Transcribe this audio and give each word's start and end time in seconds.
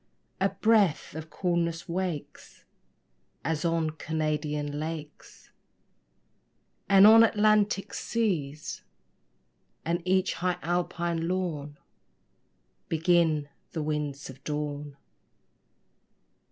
A 0.39 0.49
breath 0.49 1.13
of 1.13 1.29
coolness 1.29 1.87
wakes, 1.87 2.65
As 3.45 3.63
on 3.63 3.91
Canadian 3.91 4.79
lakes, 4.79 5.51
And 6.89 7.05
on 7.05 7.23
Atlantic 7.23 7.93
seas, 7.93 8.81
And 9.85 10.01
each 10.03 10.33
high 10.33 10.57
Alpine 10.63 11.27
lawn 11.27 11.77
Begin 12.89 13.47
the 13.73 13.83
winds 13.83 14.27
of 14.27 14.43
dawn. 14.43 14.97